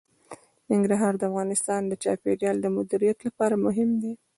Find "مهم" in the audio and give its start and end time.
3.65-3.89